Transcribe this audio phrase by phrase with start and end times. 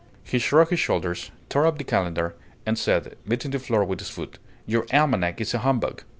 [0.23, 2.33] He shrugged his shoulders, tore up the calendar,
[2.65, 6.01] and said, beating the floor with his foot, "Your almanac is a humbug!"